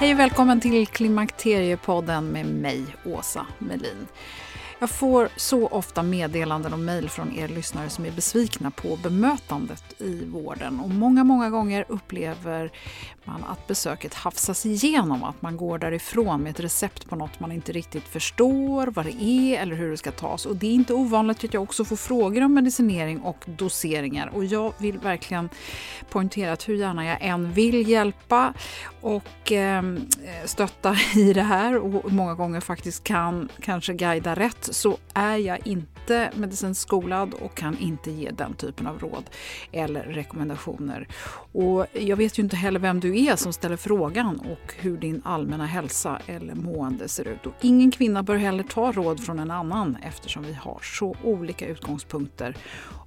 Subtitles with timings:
[0.00, 4.06] Hej och välkommen till Klimakteriepodden med mig, Åsa Melin.
[4.80, 10.00] Jag får så ofta meddelanden och mejl från er lyssnare som är besvikna på bemötandet
[10.00, 10.80] i vården.
[10.80, 12.72] Och många, många gånger upplever
[13.28, 17.52] man att besöket hafsas igenom, att man går därifrån med ett recept på något man
[17.52, 20.46] inte riktigt förstår vad det är eller hur det ska tas.
[20.46, 24.30] Och det är inte ovanligt att jag också får frågor om medicinering och doseringar.
[24.34, 25.48] Och jag vill verkligen
[26.10, 28.54] poängtera att hur gärna jag än vill hjälpa
[29.00, 29.82] och eh,
[30.44, 35.66] stötta i det här och många gånger faktiskt kan kanske guida rätt så är jag
[35.66, 39.24] inte medicinskt skolad och kan inte ge den typen av råd
[39.72, 41.08] eller rekommendationer.
[41.52, 45.22] Och jag vet ju inte heller vem du är som ställer frågan och hur din
[45.24, 47.46] allmänna hälsa eller mående ser ut.
[47.46, 51.66] Och ingen kvinna bör heller ta råd från en annan eftersom vi har så olika
[51.66, 52.56] utgångspunkter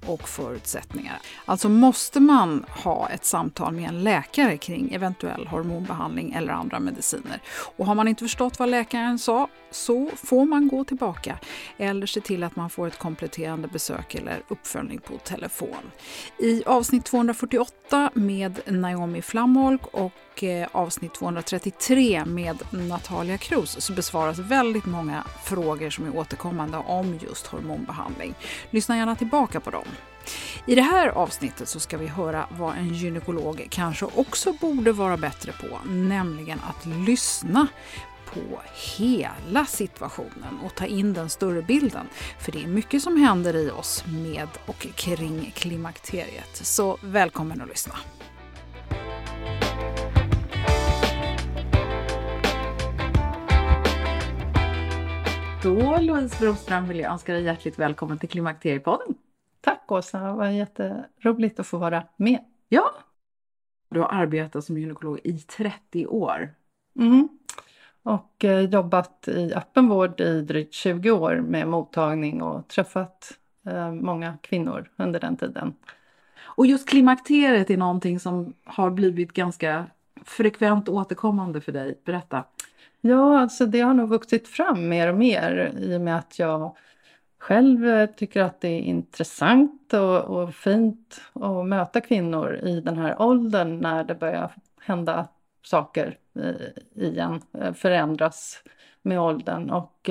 [0.06, 1.18] och förutsättningar.
[1.44, 7.42] Alltså måste man ha ett samtal med en läkare kring eventuell hormonbehandling eller andra mediciner.
[7.76, 11.38] Och har man inte förstått vad läkaren sa så får man gå tillbaka
[11.76, 15.90] eller se till att man får ett kompletterande besök eller uppföljning på telefon.
[16.38, 24.38] I avsnitt 248 med Naomi Flamholk och eh, avsnitt 233 med Natalia Cruz så besvaras
[24.38, 28.34] väldigt många frågor som är återkommande om just hormonbehandling.
[28.70, 29.84] Lyssna gärna tillbaka på dem.
[30.66, 35.16] I det här avsnittet så ska vi höra vad en gynekolog kanske också borde vara
[35.16, 37.66] bättre på, nämligen att lyssna
[38.34, 38.60] på
[38.96, 42.06] hela situationen och ta in den större bilden.
[42.38, 46.56] För det är mycket som händer i oss med och kring klimakteriet.
[46.56, 47.94] Så välkommen att lyssna!
[55.62, 59.14] Då, Louise Broström, vill jag önska dig hjärtligt välkommen till Klimakteriepodden.
[59.60, 62.38] Tack Åsa, det var jätteroligt att få vara med.
[62.68, 62.94] Ja,
[63.88, 66.54] du har arbetat som gynekolog i 30 år.
[66.98, 67.28] Mm.
[68.02, 74.38] Och eh, jobbat i öppenvård i drygt 20 år med mottagning och träffat eh, många
[74.42, 75.74] kvinnor under den tiden.
[76.40, 79.86] Och just klimakteriet är någonting som har blivit ganska
[80.24, 82.00] frekvent återkommande för dig.
[82.04, 82.44] Berätta.
[83.04, 86.76] Ja, alltså det har nog vuxit fram mer och mer i och med att jag
[87.38, 92.98] själv eh, tycker att det är intressant och, och fint att möta kvinnor i den
[92.98, 95.28] här åldern när det börjar hända
[95.62, 98.62] saker eh, igen, eh, förändras
[99.02, 99.70] med åldern.
[99.70, 100.10] Och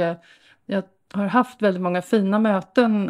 [0.65, 0.83] jag
[1.13, 3.09] har haft väldigt många fina möten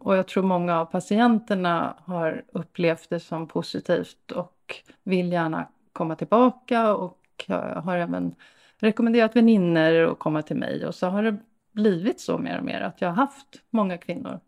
[0.00, 6.16] och jag tror många av patienterna har upplevt det som positivt och vill gärna komma
[6.16, 7.44] tillbaka och
[7.84, 8.34] har även
[8.80, 11.36] rekommenderat vänner att komma till mig och så har det
[11.72, 14.40] blivit så mer och mer att jag har haft många kvinnor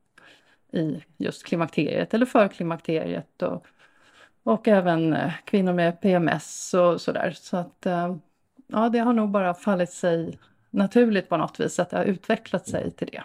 [0.73, 3.67] i just klimakteriet eller för klimakteriet och,
[4.43, 7.31] och även eh, kvinnor med PMS och sådär.
[7.37, 8.17] Så att eh,
[8.67, 10.39] ja, det har nog bara fallit sig
[10.71, 13.23] naturligt på något vis att det har utvecklat sig till det.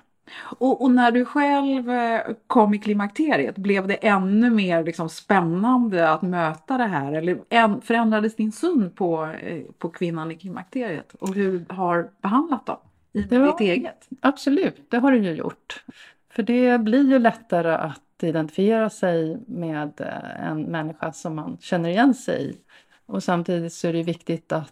[0.58, 6.10] Och, och, när du själv eh, kom i klimakteriet, blev det ännu mer liksom spännande
[6.10, 7.14] att möta det här?
[7.14, 12.66] Eller förändrades din syn på, eh, på kvinnan i klimakteriet och hur du har behandlat
[12.66, 12.78] dem
[13.14, 14.08] i ja, ditt eget?
[14.22, 15.84] Absolut, det har det ju gjort.
[16.30, 21.90] För det blir ju lättare att identifiera sig med eh, en människa som man känner
[21.90, 22.58] igen sig i.
[23.06, 24.72] Och samtidigt så är det viktigt att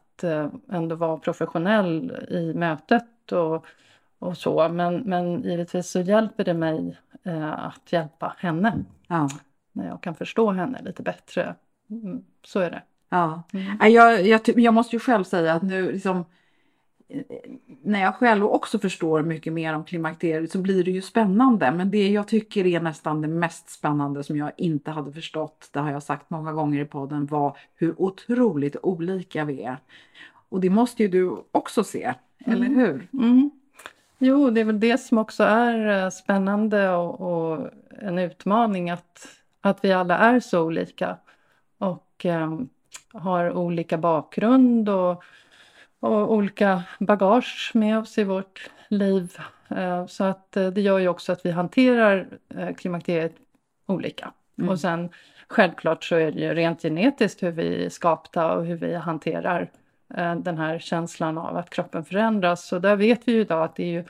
[0.72, 3.66] ändå vara professionell i mötet och
[4.24, 4.70] och så.
[4.70, 8.84] Men, men givetvis så hjälper det mig eh, att hjälpa henne.
[9.08, 9.30] Ja.
[9.72, 11.56] När jag kan förstå henne lite bättre.
[11.90, 12.82] Mm, så är det.
[13.10, 13.44] Ja.
[13.54, 13.94] Mm.
[13.94, 16.26] Jag, jag, jag, måste ju själv säga att nu liksom
[17.08, 17.22] eh,
[17.84, 21.72] när jag själv också förstår mycket mer om klimakteriet så blir det ju spännande.
[21.72, 25.80] Men det jag tycker är nästan det mest spännande som jag inte hade förstått, det
[25.80, 29.78] har jag sagt många gånger i podden, var hur otroligt olika vi är.
[30.50, 32.14] Och det måste ju du också se,
[32.46, 32.58] mm.
[32.58, 33.08] eller hur?
[33.14, 33.52] Mm.
[34.26, 37.70] Jo, det är väl det som också är eh, spännande och, och
[38.02, 39.28] en utmaning att,
[39.62, 41.18] att vi alla är så olika
[41.78, 42.60] och eh,
[43.14, 45.24] har olika bakgrund och,
[46.00, 49.38] och olika bagage med oss i vårt liv.
[49.70, 53.36] Eh, så att eh, det gör ju också att vi hanterar eh, klimakteriet
[53.86, 54.32] olika.
[54.58, 54.70] Mm.
[54.70, 55.10] Och sen
[55.48, 59.72] självklart så är det ju rent genetiskt hur vi är skapta och hur vi hanterar
[60.38, 62.68] den här känslan av att kroppen förändras.
[62.68, 64.04] Så där vet vi ju idag att det är ju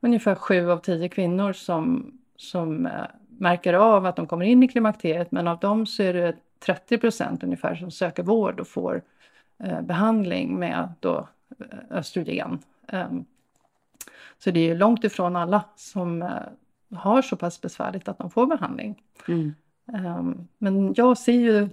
[0.00, 2.92] ungefär sju av tio kvinnor som, som eh,
[3.28, 6.98] märker av att de kommer in i klimakteriet men av dem så är det 30
[6.98, 9.02] procent ungefär som söker vård och får
[9.64, 11.28] eh, behandling med då
[11.90, 12.58] östrogen.
[12.92, 13.24] Um,
[14.38, 16.30] så det är ju långt ifrån alla som
[16.94, 19.02] har så pass besvärligt att de får behandling.
[19.28, 19.54] Mm.
[19.86, 21.68] Um, men jag ser ju,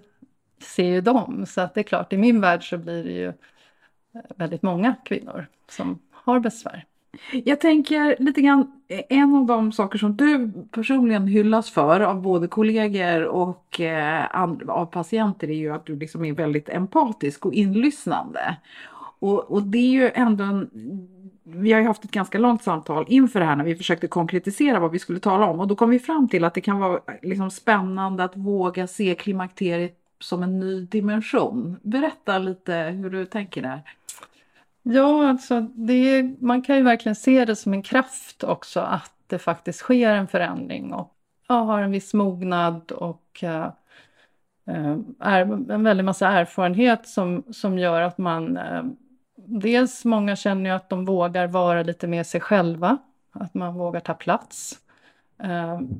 [0.61, 3.33] ser ju dem så att det är klart i min värld så blir det ju
[4.35, 6.85] väldigt många kvinnor som har besvär.
[7.31, 8.71] Jag tänker lite grann,
[9.09, 14.25] en av de saker som du personligen hyllas för av både kollegor och eh,
[14.67, 18.57] av patienter är ju att du liksom är väldigt empatisk och inlyssnande.
[19.19, 20.69] Och, och det är ju ändå en,
[21.43, 24.79] vi har ju haft ett ganska långt samtal inför det här när vi försökte konkretisera
[24.79, 26.99] vad vi skulle tala om och då kom vi fram till att det kan vara
[27.21, 31.77] liksom spännande att våga se klimakteriet som en ny dimension.
[31.81, 33.81] Berätta lite hur du tänker där.
[34.89, 39.39] Ja, alltså det, man kan ju verkligen se det som en kraft också att det
[39.39, 41.13] faktiskt sker en förändring och
[41.47, 43.67] ja, har en viss mognad och uh,
[45.19, 45.41] är
[45.71, 48.83] en väldig massa erfarenhet som, som gör att man uh,
[49.49, 52.97] Dels många känner ju att de vågar vara lite mer sig själva,
[53.31, 54.79] att man vågar ta plats.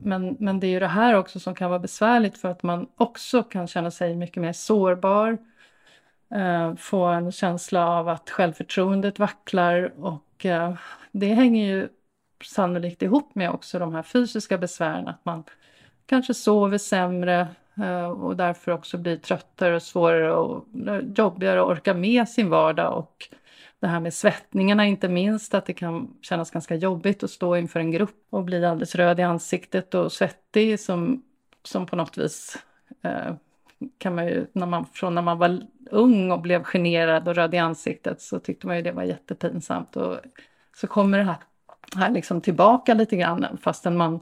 [0.04, 2.88] Men, men det är ju det här också som kan vara besvärligt för att man
[2.95, 5.38] också kan känna sig mycket mer sårbar
[6.29, 10.74] Eh, få en känsla av att självförtroendet vacklar och eh,
[11.12, 11.89] det hänger ju
[12.44, 15.44] sannolikt ihop med också de här fysiska besvären, att man
[16.06, 17.47] kanske sover sämre
[17.77, 20.65] eh, och därför också blir tröttare och svårare och
[21.18, 22.97] jobbigare att orka med sin vardag.
[22.97, 23.29] Och
[23.79, 27.79] det här med svettningarna inte minst, att det kan kännas ganska jobbigt att stå inför
[27.79, 31.24] en grupp och bli alldeles röd i ansiktet och svettig som,
[31.63, 32.57] som på något vis
[33.01, 33.34] eh,
[33.98, 37.53] kan man ju, när man, från när man var ung och blev generad och röd
[37.53, 39.96] i ansiktet så tyckte man ju det var jättepinsamt.
[39.96, 40.17] Och
[40.75, 41.36] så kommer det här,
[41.96, 44.19] här liksom tillbaka lite grann fastän man,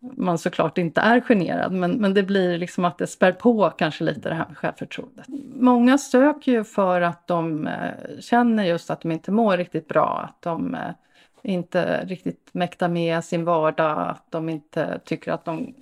[0.00, 1.72] man såklart inte är generad.
[1.72, 5.26] Men, men det blir liksom att det spär på kanske lite det här med självförtroendet.
[5.54, 10.28] Många söker ju för att de eh, känner just att de inte mår riktigt bra.
[10.28, 10.90] Att de eh,
[11.42, 14.08] inte riktigt mäktar med sin vardag.
[14.08, 15.74] Att de inte tycker att de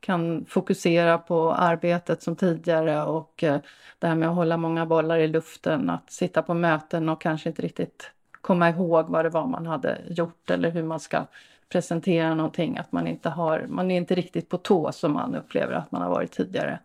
[0.00, 3.60] kan fokusera på arbetet som tidigare och eh,
[3.98, 7.48] det här med att hålla många bollar i luften, att sitta på möten och kanske
[7.48, 8.10] inte riktigt
[8.40, 11.26] komma ihåg vad det var man hade gjort eller hur man ska
[11.68, 15.72] presentera någonting, att man inte har, man är inte riktigt på tå som man upplever
[15.72, 16.78] att man har varit tidigare.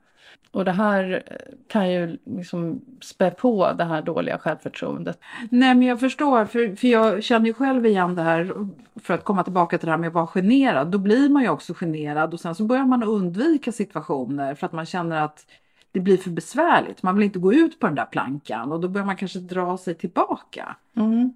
[0.52, 1.36] Och det här eh,
[1.68, 5.20] kan ju liksom spä på det här dåliga självförtroendet.
[5.50, 8.54] Nej men jag förstår, för, för jag känner ju själv igen det här,
[8.96, 11.50] för att komma tillbaka till det här med att vara generad, då blir man ju
[11.50, 15.46] också generad och sen så börjar man undvika situationer för att man känner att
[15.92, 17.04] det blir för besvärligt.
[17.04, 19.78] Man vill inte gå ut på den där plankan och då börjar man kanske dra
[19.78, 20.76] sig tillbaka.
[20.96, 21.34] Mm.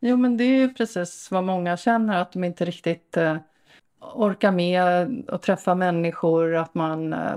[0.00, 3.36] Jo men det är ju precis vad många känner, att de inte riktigt eh,
[4.14, 4.82] orkar med
[5.28, 7.36] att träffa människor, att man eh,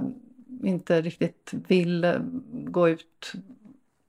[0.66, 2.20] inte riktigt vill eh,
[2.52, 3.34] gå ut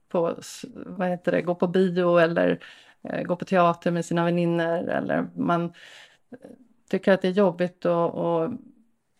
[0.08, 0.34] på,
[0.74, 2.58] vad heter det, gå på bio eller
[3.02, 5.72] eh, gå på teater med sina vänner eller man
[6.90, 8.50] tycker att det är jobbigt och, och,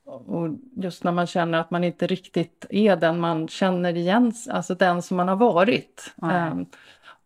[0.05, 4.75] och, just när man känner att man inte riktigt är den man känner igen, alltså
[4.75, 6.15] den som man har varit.
[6.23, 6.67] Mm.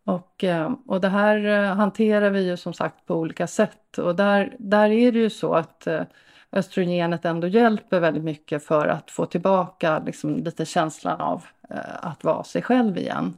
[0.03, 0.43] Och,
[0.85, 5.11] och det här hanterar vi ju som sagt på olika sätt och där, där är
[5.11, 5.87] det ju så att
[6.51, 12.23] östrogenet ändå hjälper väldigt mycket för att få tillbaka liksom, lite känslan av eh, att
[12.23, 13.37] vara sig själv igen.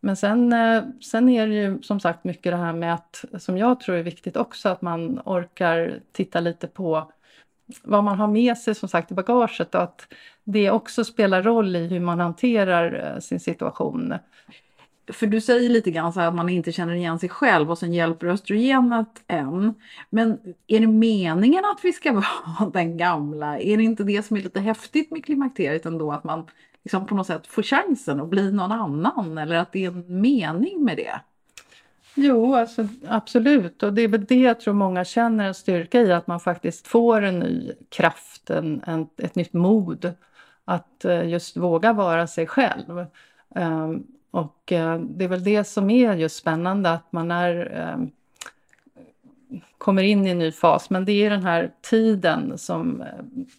[0.00, 3.58] Men sen, eh, sen är det ju som sagt mycket det här med att, som
[3.58, 7.12] jag tror är viktigt också, att man orkar titta lite på
[7.82, 10.06] vad man har med sig som sagt i bagaget och att
[10.44, 14.14] det också spelar roll i hur man hanterar eh, sin situation.
[15.12, 17.78] För du säger lite grann så här att man inte känner igen sig själv och
[17.78, 19.74] sen hjälper östrogenet en.
[20.10, 23.58] Men är det meningen att vi ska vara den gamla?
[23.58, 26.12] Är det inte det som är lite häftigt med klimakteriet ändå?
[26.12, 26.46] Att man
[26.84, 30.20] liksom på något sätt får chansen att bli någon annan eller att det är en
[30.20, 31.20] mening med det?
[32.14, 33.82] Jo, alltså, absolut.
[33.82, 36.86] Och det är väl det jag tror många känner en styrka i, att man faktiskt
[36.86, 40.14] får en ny kraft, en, en ett nytt mod
[40.64, 43.06] att eh, just våga vara sig själv.
[43.54, 48.06] Um, och eh, det är väl det som är just spännande, att man är eh,
[49.78, 53.08] kommer in i en ny fas, men det är den här tiden som eh,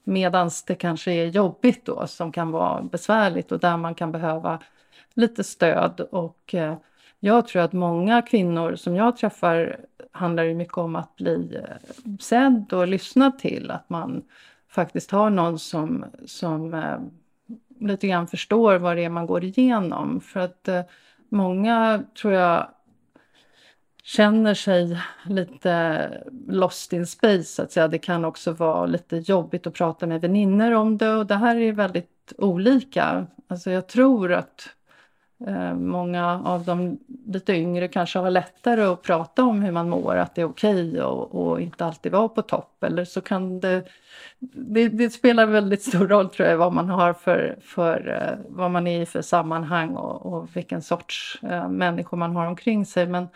[0.03, 4.59] medans det kanske är jobbigt då, som kan vara besvärligt och där man kan behöva
[5.13, 5.99] lite stöd.
[6.11, 6.55] Och
[7.19, 9.77] jag tror att många kvinnor som jag träffar
[10.11, 11.61] handlar ju mycket om att bli
[12.19, 14.23] sedd och lyssnad till, att man
[14.69, 16.73] faktiskt har någon som, som
[17.79, 20.21] lite grann förstår vad det är man går igenom.
[20.21, 20.81] För att eh,
[21.29, 22.67] många, tror jag,
[24.03, 26.09] känner sig lite
[26.47, 27.87] lost in space så att säga.
[27.87, 31.55] Det kan också vara lite jobbigt att prata med vänner om det och det här
[31.55, 33.27] är väldigt olika.
[33.47, 34.69] Alltså jag tror att
[35.47, 40.15] Eh, många av de lite yngre kanske har lättare att prata om hur man mår,
[40.15, 42.83] att det är okej okay och, och, inte alltid vara på topp.
[42.83, 43.83] Eller så kan det,
[44.39, 48.71] det, det, spelar väldigt stor roll tror jag vad man har för, för eh, vad
[48.71, 53.07] man är i för sammanhang och, och vilken sorts eh, människor man har omkring sig.
[53.07, 53.27] Men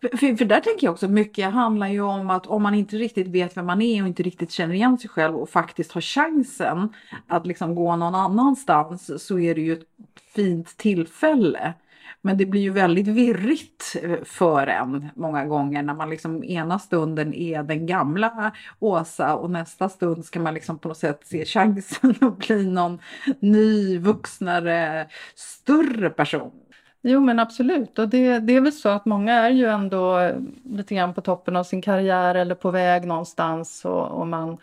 [0.00, 3.28] för, för, där tänker jag också, mycket handlar ju om att om man inte riktigt
[3.28, 6.92] vet vem man är och inte riktigt känner igen sig själv och faktiskt har chansen
[7.26, 9.86] att liksom gå någon annanstans så är det ju ett
[10.34, 11.74] fint tillfälle.
[12.22, 17.34] Men det blir ju väldigt virrigt för en många gånger när man liksom ena stunden
[17.34, 22.14] är den gamla Åsa och nästa stund ska man liksom på något sätt se chansen
[22.20, 22.98] att bli någon
[23.40, 26.67] ny, vuxnare, större person.
[27.02, 27.98] Jo men absolut.
[27.98, 31.20] Och det, det är väl så att många är ju ändå eh, lite grann på
[31.20, 33.84] toppen av sin karriär eller på väg någonstans.
[33.84, 34.58] Och, och man,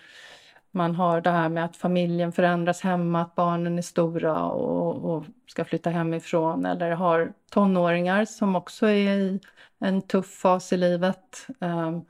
[0.72, 5.26] man har det här med att familjen förändras hemma, att barnen är stora och, och
[5.48, 6.66] ska flytta hemifrån.
[6.66, 9.40] Eller har tonåringar som också är i
[9.80, 11.48] en tuff fas i livet.
[11.60, 12.06] Um,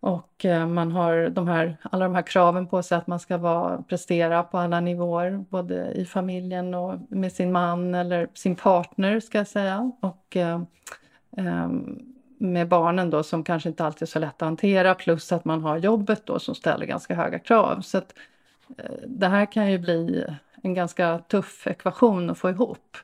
[0.00, 3.38] och eh, man har de här, alla de här kraven på sig att man ska
[3.38, 9.20] vara, prestera på alla nivåer, både i familjen och med sin man eller sin partner
[9.20, 9.92] ska jag säga.
[10.00, 10.60] Och eh,
[11.36, 11.98] ehm,
[12.38, 15.62] med barnen då som kanske inte alltid är så lätt att hantera, plus att man
[15.62, 17.80] har jobbet då som ställer ganska höga krav.
[17.80, 18.14] Så att,
[18.78, 20.24] eh, det här kan ju bli
[20.62, 22.96] en ganska tuff ekvation att få ihop.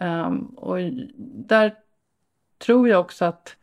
[0.00, 0.76] Eh, och
[1.18, 1.74] där
[2.58, 3.56] tror jag också att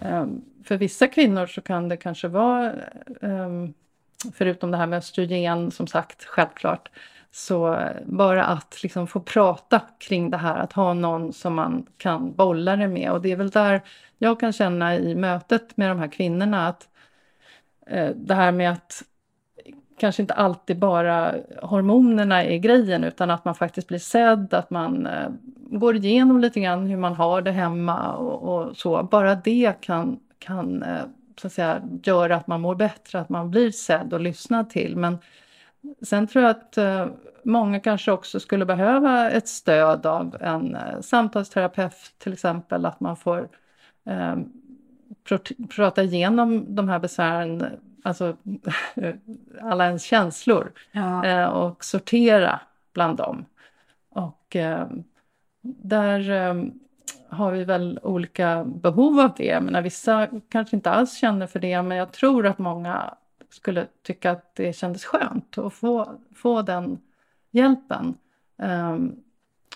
[0.00, 2.72] ehm, för vissa kvinnor så kan det kanske vara,
[3.20, 3.74] um,
[4.34, 6.88] förutom det här med östrogen som sagt, självklart,
[7.30, 12.34] så bara att liksom få prata kring det här, att ha någon som man kan
[12.34, 13.10] bolla det med.
[13.10, 13.80] Och det är väl där
[14.18, 16.88] jag kan känna i mötet med de här kvinnorna att
[17.92, 19.02] uh, det här med att
[19.98, 25.06] kanske inte alltid bara hormonerna är grejen utan att man faktiskt blir sedd, att man
[25.06, 29.02] eh, går igenom lite grann hur man har det hemma och, och så.
[29.02, 31.04] Bara det kan kan eh,
[31.40, 34.96] så att säga, göra att man mår bättre, att man blir sedd och lyssnad till.
[34.96, 35.18] Men
[36.02, 37.06] sen tror jag att eh,
[37.42, 43.16] många kanske också skulle behöva ett stöd av en eh, samtalsterapeut till exempel, att man
[43.16, 43.48] får
[44.06, 44.36] eh,
[45.76, 47.66] prata igenom de här besvären,
[48.02, 48.36] alltså
[49.62, 51.26] alla ens känslor ja.
[51.26, 52.60] eh, och sortera
[52.92, 53.44] bland dem.
[54.08, 54.86] Och eh,
[55.82, 56.30] där
[57.28, 59.60] har vi väl olika behov av det.
[59.60, 63.14] Men vissa kanske inte alls känner för det, men jag tror att många
[63.50, 66.98] skulle tycka att det kändes skönt att få, få den
[67.50, 68.14] hjälpen.
[68.56, 69.22] Um,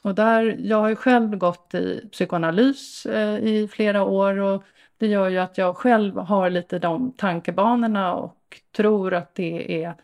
[0.02, 4.64] och där, jag har ju själv gått i psykoanalys eh, i flera år och
[4.98, 9.94] det gör ju att jag själv har lite de tankebanorna och tror att det är,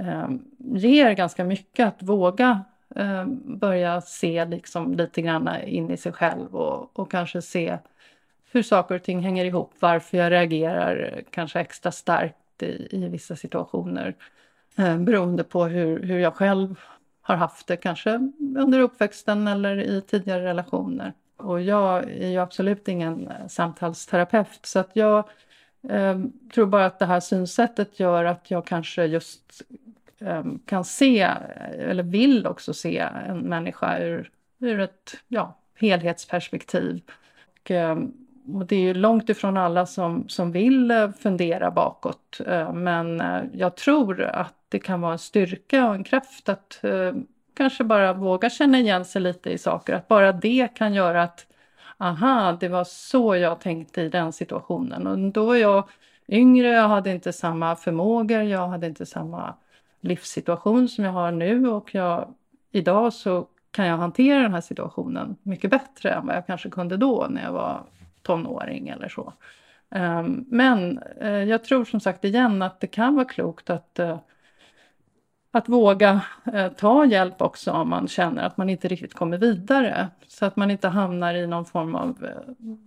[0.00, 0.28] eh,
[0.58, 2.64] ger ganska mycket att våga
[2.96, 7.78] eh, börja se liksom lite grann in i sig själv och, och kanske se
[8.50, 13.36] hur saker och ting hänger ihop, varför jag reagerar kanske extra starkt i, i vissa
[13.36, 14.14] situationer
[14.76, 16.80] eh, beroende på hur, hur jag själv
[17.20, 21.12] har haft det, kanske under uppväxten eller i tidigare relationer.
[21.36, 25.28] Och jag är ju absolut ingen eh, samtalsterapeut så att jag
[25.88, 26.18] eh,
[26.54, 29.62] tror bara att det här synsättet gör att jag kanske just
[30.26, 31.20] Ehm, kan se,
[31.78, 37.02] eller vill också se en människa ur, ur ett ja, helhetsperspektiv.
[37.60, 38.12] Och, ehm,
[38.52, 42.40] och det är ju långt ifrån alla som, som vill eh, fundera bakåt.
[42.46, 46.80] Eh, men eh, jag tror att det kan vara en styrka och en kraft att
[47.56, 49.94] kanske bara våga känna igen sig lite i saker.
[49.94, 51.46] Att bara det kan göra att
[51.98, 55.06] aha, det var så jag tänkte i den situationen.
[55.06, 55.88] Och då var jag
[56.28, 59.54] yngre, jag hade inte samma förmågor, jag hade inte samma
[60.04, 62.34] livssituation som jag har nu och jag,
[62.70, 66.96] idag så kan jag hantera den här situationen mycket bättre än vad jag kanske kunde
[66.96, 67.82] då när jag var
[68.22, 69.32] tonåring eller så.
[69.90, 74.18] Ehm, men eh, jag tror som sagt igen att det kan vara klokt att eh,
[75.50, 76.20] att våga
[76.52, 80.08] eh, ta hjälp också om man känner att man inte riktigt kommer vidare.
[80.26, 82.28] Så att man inte hamnar i någon form av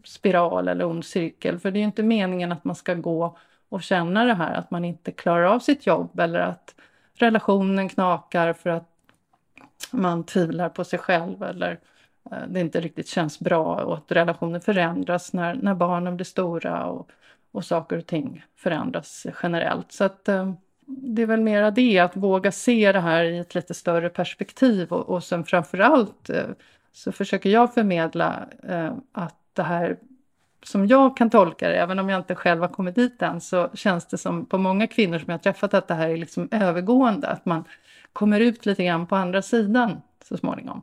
[0.04, 1.60] spiral eller ond cirkel.
[1.60, 3.38] För det är ju inte meningen att man ska gå
[3.70, 6.76] och känna det här att man inte klarar av sitt jobb eller att
[7.18, 8.90] relationen knakar för att
[9.92, 11.80] man tvivlar på sig själv eller
[12.32, 16.86] eh, det inte riktigt känns bra och att relationen förändras när, när barnen blir stora
[16.86, 17.10] och,
[17.52, 19.92] och saker och ting förändras generellt.
[19.92, 20.54] Så att eh,
[20.86, 24.92] det är väl mera det, att våga se det här i ett lite större perspektiv
[24.94, 26.46] och, och sen framförallt eh,
[26.92, 28.48] så försöker jag förmedla
[29.12, 29.98] att det här
[30.68, 33.70] som jag kan tolka det, även om jag inte själv har kommit dit än, så
[33.74, 37.28] känns det som på många kvinnor som jag träffat att det här är liksom övergående,
[37.28, 37.64] att man
[38.14, 40.82] kommer ut lite grann på andra sidan så småningom.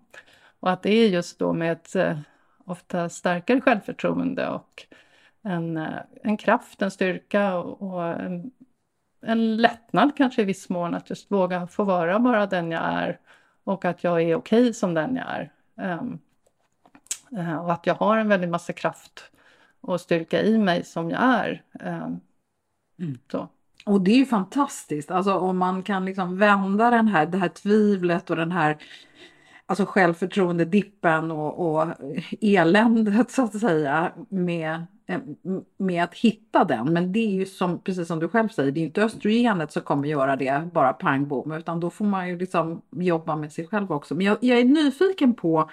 [0.61, 2.19] Och att det är just då med ett eh,
[2.65, 4.87] ofta starkare självförtroende och
[5.43, 8.51] en, eh, en kraft, en styrka och, och en
[9.27, 13.19] en lättnad kanske i viss mån att just våga få vara bara den jag är
[13.65, 15.53] och att jag är okej okay som den jag är.
[15.95, 16.19] Um,
[17.61, 19.31] och att jag har en väldig massa kraft
[19.85, 21.63] och styrka i mig som jag är.
[21.81, 22.21] Um,
[22.99, 23.19] mm.
[23.87, 27.49] Och det är ju fantastiskt, alltså om man kan liksom vända den här, det här
[27.49, 28.77] tvivlet och den här
[29.67, 31.89] alltså självförtroende-dippen och, och
[32.41, 34.94] eländet så att säga med Eh,
[35.77, 36.93] med att hitta den.
[36.93, 39.83] Men det är ju som, precis som du själv säger, det är inte östrogenet som
[39.83, 43.67] kommer göra det bara pang bom, utan då får man ju liksom jobba med sig
[43.67, 44.15] själv också.
[44.15, 45.71] Men jag, jag, är nyfiken på,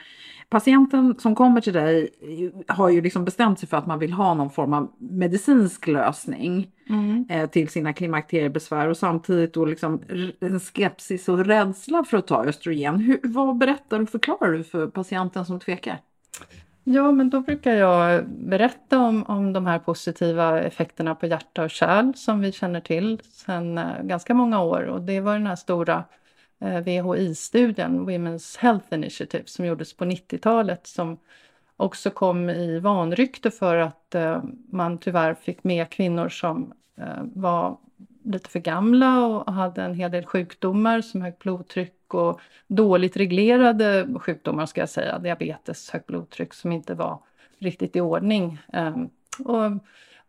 [0.50, 2.10] patienten som kommer till dig
[2.68, 6.72] har ju liksom bestämt sig för att man vill ha någon form av medicinsk lösning
[6.90, 7.26] mm.
[7.30, 10.02] eh, till sina klimakteriebesvär och samtidigt då liksom
[10.40, 13.00] en skepsis och rädsla för att ta östrogen.
[13.00, 16.00] Hur, vad berättar och förklarar du för patienten som tvekar?
[16.84, 21.70] Ja, men då brukar jag berätta om, om de här positiva effekterna på hjärta och
[21.70, 24.84] kärl som vi känner till sedan eh, ganska många år.
[24.84, 26.04] Och det var den här stora
[26.60, 31.18] eh, VHI-studien, Women's Health Initiative, som gjordes på 90-talet som
[31.78, 36.74] också kom i vanrykte för att eh, man tyvärr fick med kvinnor som
[37.22, 37.78] var
[38.24, 44.08] lite för gamla och hade en hel del sjukdomar som högt blodtryck och dåligt reglerade
[44.20, 47.20] sjukdomar ska jag säga, diabetes, högt blodtryck som inte var
[47.60, 48.62] riktigt i ordning.
[48.74, 49.72] Ehm, och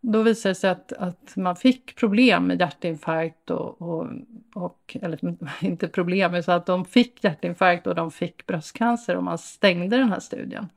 [0.00, 4.06] då visade det sig att, att man fick problem med hjärtinfarkt och, och,
[4.54, 9.38] och eller inte problem, så att de fick hjärtinfarkt och de fick bröstcancer och man
[9.38, 10.68] stängde den här studien.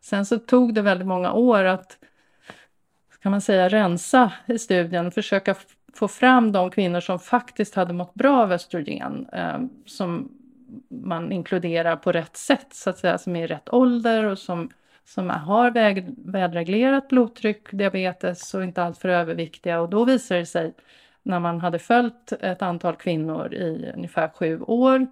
[0.00, 1.98] Sen så tog det väldigt många år att
[3.22, 5.54] kan man säga rensa i studien, försöka
[5.94, 10.32] få fram de kvinnor som faktiskt hade mått bra av östrogen, eh, som
[10.88, 14.70] man inkluderar på rätt sätt, så att säga, som är i rätt ålder och som,
[15.04, 19.80] som har väg, välreglerat blodtryck, diabetes och inte alltför överviktiga.
[19.80, 20.74] Och då visar det sig,
[21.22, 25.06] när man hade följt ett antal kvinnor i ungefär sju år,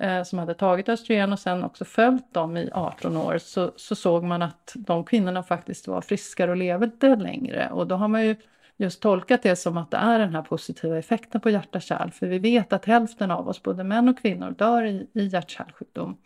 [0.00, 3.94] eh, som hade tagit östrogen och sen också följt dem i 18 år, så, så
[3.94, 7.70] såg man att de kvinnorna faktiskt var friskare och levde längre.
[7.70, 8.36] Och då har man ju
[8.82, 12.10] just tolkat det som att det är den här positiva effekten på hjärta-kärl.
[12.10, 16.16] För vi vet att hälften av oss, både män och kvinnor, dör i, i hjärt-kärlsjukdom.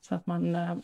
[0.00, 0.76] Så att man eh,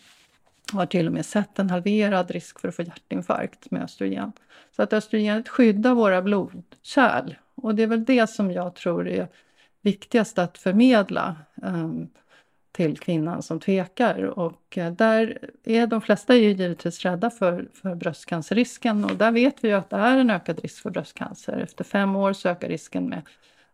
[0.73, 4.33] har till och med sett en halverad risk för att få hjärtinfarkt med östrogen.
[4.77, 7.35] Så att östrogenet skyddar våra blodkärl.
[7.55, 9.29] Och det är väl det som jag tror är
[9.83, 11.37] viktigast att förmedla.
[11.55, 12.09] Um,
[12.79, 14.23] till kvinnan som tvekar.
[14.23, 19.33] Och eh, där är de flesta är ju givetvis rädda för, för bröstcancerrisken och där
[19.33, 21.59] vet vi ju att det är en ökad risk för bröstcancer.
[21.59, 23.23] Efter fem år så ökar risken med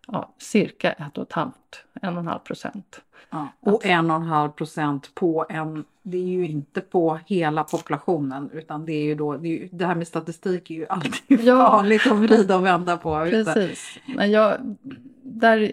[0.06, 3.00] ja, cirka ett och ett halvt, en och en halv procent.
[3.30, 7.64] Ja, och en och en halv procent på en, det är ju inte på hela
[7.64, 11.40] populationen utan det är ju då, det, ju, det här med statistik är ju alltid
[11.44, 11.70] ja.
[11.70, 13.26] farligt att vrida och vända på.
[13.30, 13.98] Precis.
[14.16, 14.76] Men jag,
[15.22, 15.72] där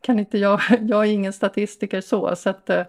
[0.00, 2.82] kan inte jag, jag är ingen statistiker så, så att, eh,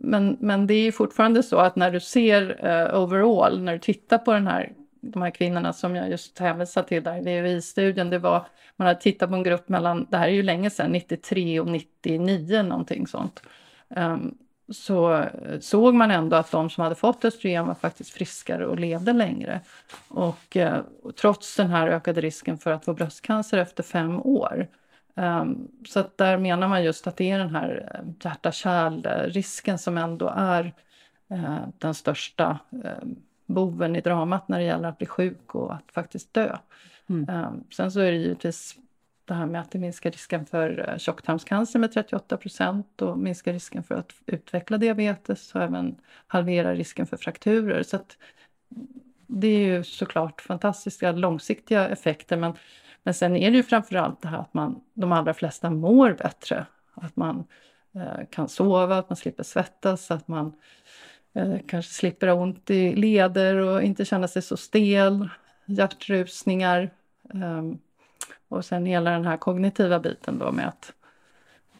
[0.00, 4.18] men, men det är fortfarande så att när du ser uh, overall, när du tittar
[4.18, 4.72] på den här,
[5.10, 9.00] de här kvinnorna som jag just hänvisade till där i VUI-studien, det var, man hade
[9.00, 13.06] tittat på en grupp mellan, det här är ju länge sedan, 93 och 99 någonting
[13.06, 13.42] sånt.
[13.88, 14.38] Um,
[14.68, 18.78] så eh, såg man ändå att de som hade fått östrogen var faktiskt friskare och
[18.78, 19.60] levde längre.
[20.08, 24.68] Och, eh, och trots den här ökade risken för att få bröstcancer efter fem år.
[25.16, 29.98] Um, så att där menar man just att det är den här eh, hjärta-kärl-risken som
[29.98, 30.74] ändå är
[31.32, 33.10] uh, den största uh,
[33.46, 36.56] boven i dramat när det gäller att bli sjuk och att faktiskt dö.
[37.06, 37.44] Mm.
[37.46, 38.76] Um, sen så är det givetvis
[39.24, 43.52] det här med att det minskar risken för uh, tjocktarmscancer med 38 procent och minskar
[43.52, 47.82] risken för att utveckla diabetes och även halverar risken för frakturer.
[47.82, 48.16] Så att
[49.26, 52.54] det är ju såklart fantastiska långsiktiga effekter men
[53.04, 56.66] men sen är det ju framförallt det här att man, de allra flesta mår bättre.
[56.94, 57.44] Att man
[57.94, 60.52] eh, kan sova, att man slipper svettas, att man eh,
[61.66, 65.28] kanske slipper ha ont i leder och inte känna sig så stel,
[65.66, 66.90] hjärtrusningar.
[67.34, 67.62] Eh,
[68.48, 70.92] och sen hela den här kognitiva biten då med att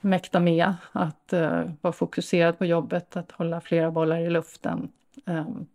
[0.04, 4.88] mäkta med, att uh, vara fokuserad på jobbet, att hålla flera bollar i luften
[5.24, 5.66] um,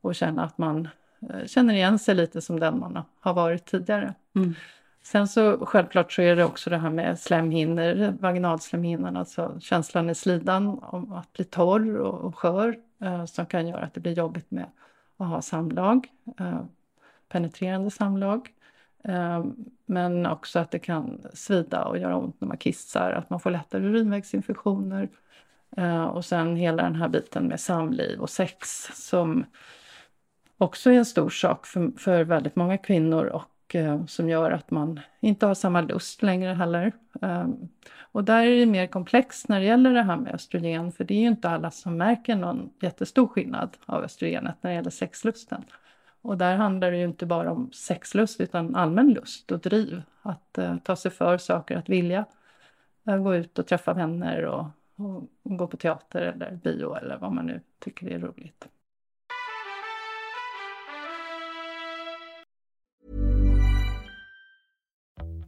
[0.00, 0.88] och känna att man
[1.22, 4.14] uh, känner igen sig lite som den man har varit tidigare.
[4.34, 4.54] Mm.
[5.02, 10.14] Sen så självklart så är det också det här med slemhinnor, vaginalslemhinnan, alltså känslan i
[10.14, 14.12] slidan om att bli torr och, skör eh, Eh, som kan göra att det blir
[14.12, 14.66] jobbigt med
[15.16, 16.64] att ha samlag, eh,
[17.28, 18.48] penetrerande samlag.
[19.04, 19.44] Eh,
[19.86, 23.50] men också att det kan svida och göra ont när man kissar, att man får
[23.50, 25.08] lättare urinvägsinfektioner.
[25.76, 29.44] Eh, och sen hela den här biten med samliv och sex som
[30.58, 33.42] också är en stor sak för, för väldigt många kvinnor och
[33.74, 36.92] eh, som gör att man inte har samma lust längre heller.
[37.20, 37.68] Um,
[38.12, 41.14] och där är det mer komplext när det gäller det här med östrogen, för det
[41.14, 45.64] är ju inte alla som märker någon jättestor skillnad av östrogenet när det gäller sexlusten.
[46.22, 50.02] Och där handlar det ju inte bara om sexlust utan allmän lust och driv.
[50.22, 52.24] Att eh, ta sig för saker, att vilja
[53.06, 57.18] eh, gå ut och träffa vänner och, och, och gå på teater eller bio eller
[57.18, 58.68] vad man nu tycker är roligt.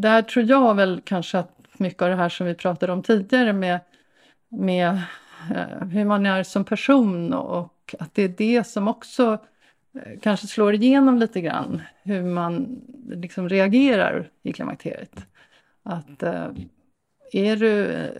[0.00, 3.52] Där tror jag väl kanske att mycket av det här som vi pratade om tidigare
[3.52, 3.80] med,
[4.48, 5.00] med
[5.54, 9.38] eh, hur man är som person och att det är det som också
[9.94, 15.26] eh, kanske slår igenom lite grann hur man liksom reagerar i klimakteriet.
[15.82, 16.46] Att eh,
[17.32, 17.86] är du...
[17.86, 18.10] Eh,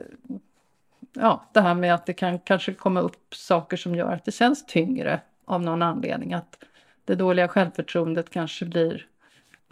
[1.12, 4.32] ja, det här med att det kan kanske komma upp saker som gör att det
[4.32, 6.34] känns tyngre av någon anledning.
[6.34, 6.58] Att
[7.04, 9.06] det dåliga självförtroendet kanske blir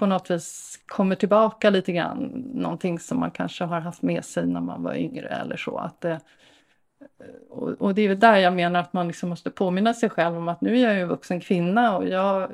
[0.04, 2.44] på något vis kommer tillbaka lite grann.
[2.54, 5.78] Någonting som man kanske har haft med sig när man var yngre eller så.
[5.78, 9.94] Att det, eh, och, och det är där jag menar att man liksom måste påminna
[9.94, 12.50] sig själv om att nu är jag ju en vuxen kvinna och jag,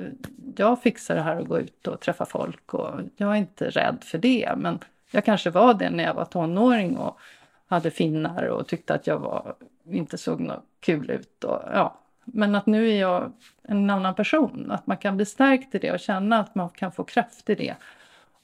[0.55, 3.97] jag fixar det här att gå ut och träffa folk och jag är inte rädd
[4.01, 4.53] för det.
[4.57, 4.79] Men
[5.11, 7.19] jag kanske var det när jag var tonåring och
[7.67, 9.55] hade finnar och tyckte att jag var,
[9.89, 11.43] inte såg något kul ut.
[11.43, 11.97] Och, ja
[12.33, 13.31] men att nu är jag
[13.63, 14.71] en annan person.
[14.71, 17.55] Att man kan bli stärkt i det och känna att man kan få kraft i
[17.55, 17.75] det.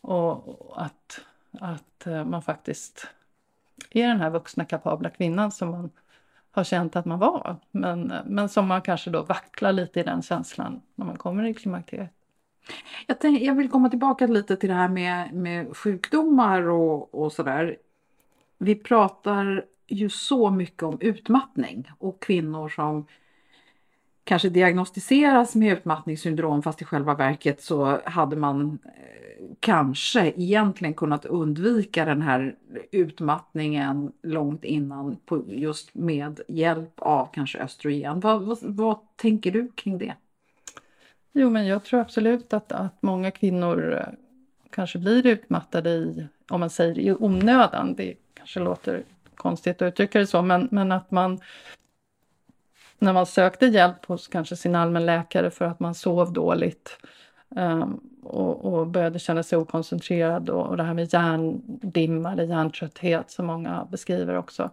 [0.02, 1.19] Och att,
[1.60, 3.08] att eh, man faktiskt
[3.89, 5.89] är den här vuxna kapabla kvinnan som man
[6.52, 7.56] har känt att man var.
[7.71, 11.54] Men, men som man kanske då vacklar lite i den känslan när man kommer i
[11.54, 12.12] klimakteriet.
[13.08, 17.32] Jag, tänk, jag vill komma tillbaka lite till det här med, med sjukdomar och, och
[17.32, 17.78] sådär.
[18.58, 23.06] Vi pratar ju så mycket om utmattning och kvinnor som
[24.28, 29.28] kanske diagnostiseras med utmattningssyndrom fast i själva verket så hade man eh,
[29.60, 32.56] kanske egentligen kunnat undvika den här
[32.92, 38.20] utmattningen långt innan på, just med hjälp av kanske östrogen.
[38.20, 40.13] Vad, vad, vad tänker du kring det?
[41.34, 44.13] Jo, men jag tror absolut att, att många kvinnor eh,
[44.70, 47.96] kanske blir utmattade i, om man säger i onödan.
[47.96, 49.04] Det kanske låter
[49.36, 51.40] konstigt att uttrycka det så, men, men att man
[52.99, 56.97] när man sökte hjälp hos kanske sin allmänläkare för att man sov dåligt
[57.49, 63.31] um, och, och, började känna sig okoncentrerad och, och det här med hjärndimma eller hjärntrötthet
[63.31, 64.69] som många beskriver också.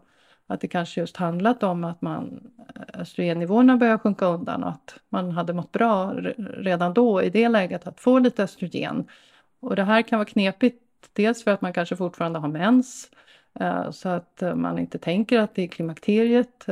[0.46, 4.96] Att det kanske just handlat om att man eh, östrogennivåerna började sjunka undan och att
[5.08, 9.08] man hade mått bra redan då i det läget att få lite östrogen.
[9.60, 10.82] Och det här kan vara knepigt,
[11.12, 13.10] dels för att man kanske fortfarande har mens
[13.60, 16.66] eh, så att eh, man inte tänker att det är klimakteriet.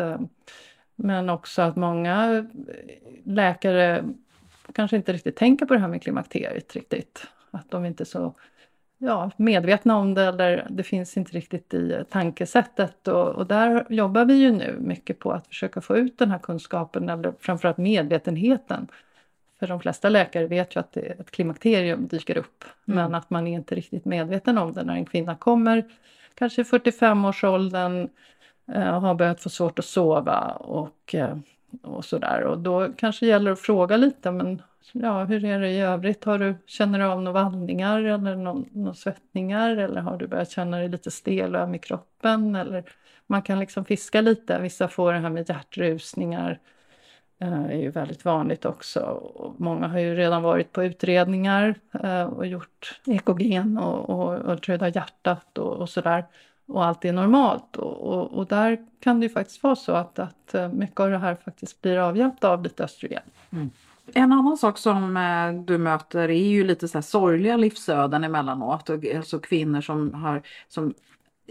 [1.03, 2.47] Men också att många
[3.25, 4.05] läkare
[4.75, 7.27] kanske inte riktigt tänker på det här med klimakteriet riktigt.
[7.51, 8.35] Att de inte är så
[8.99, 13.09] ja, medvetna om det eller det finns inte riktigt i tankesättet.
[13.09, 16.39] Och, och, där jobbar vi ju nu mycket på att försöka få ut den här
[16.39, 18.89] kunskapen eller framförallt medvetenheten.
[19.59, 22.97] För de flesta läkare vet ju att det, ett klimakterium dyker upp mm.
[22.97, 25.85] men att man är inte riktigt medveten om det när en kvinna kommer
[26.35, 28.09] kanske i 45-årsåldern
[28.73, 31.37] eh, har börjat få svårt att sova och, eh,
[31.83, 32.43] och sådär.
[32.43, 36.25] Och då kanske det gäller att fråga lite, men ja, hur är det i övrigt?
[36.25, 40.77] Har du, känner du av några vallningar eller några svettningar eller har du börjat känna
[40.77, 42.55] dig lite stel och öm i kroppen?
[42.55, 42.85] Eller
[43.27, 44.59] man kan liksom fiska lite.
[44.59, 46.59] Vissa får det här med hjärtrusningar.
[47.43, 49.01] Eh, är ju väldigt vanligt också.
[49.01, 54.53] Och många har ju redan varit på utredningar eh, och gjort ekogen och, och, och
[54.53, 56.25] ultraljud hjärtat och, och sådär
[56.67, 57.77] och allt är normalt.
[57.77, 61.11] Och, och, och, där kan det ju faktiskt vara så att, att eh, mycket av
[61.11, 63.23] det här faktiskt blir avhjälpt av lite östrogen.
[63.51, 63.71] Mm.
[64.15, 68.91] En annan sak som eh, du möter är ju lite så här sorgliga livsöden emellanåt.
[68.91, 70.95] Alltså kvinnor som har som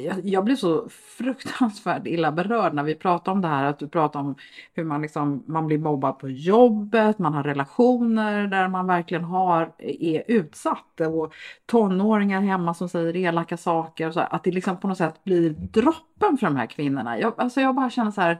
[0.02, 3.64] jag, jag blev så fruktansvärt illa berörd när vi pratade om det här.
[3.66, 4.36] Att du pratade om
[4.74, 9.74] hur man, liksom, man blir mobbad på jobbet, man har relationer där man verkligen har,
[9.78, 11.02] är utsatt.
[11.02, 11.34] Och
[11.66, 14.08] tonåringar hemma som säger elaka saker.
[14.08, 17.20] Och så att det liksom på något sätt blir droppen för de här kvinnorna.
[17.20, 18.38] Jag, alltså jag bara känner så här.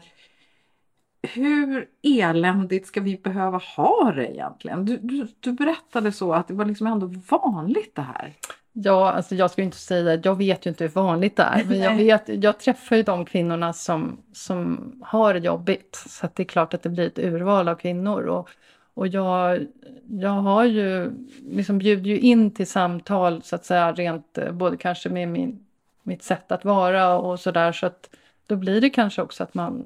[1.34, 4.86] Hur eländigt ska vi behöva ha det egentligen?
[4.86, 8.34] Du, du, du berättade så att det var liksom ändå vanligt det här.
[8.74, 11.80] Ja, alltså jag ska inte säga, jag vet ju inte hur vanligt det är, men
[11.80, 16.04] jag, vet, jag träffar ju de kvinnorna som, som har det jobbigt.
[16.10, 18.22] Så det är klart att det blir ett urval av kvinnor.
[18.22, 18.50] Och,
[18.94, 19.68] och jag,
[20.08, 21.12] jag har ju,
[21.50, 25.66] liksom bjuder ju in till samtal så att säga rent, både kanske med min,
[26.04, 27.72] mitt sätt att vara och sådär.
[27.72, 28.10] Så att
[28.46, 29.84] då blir det kanske också att man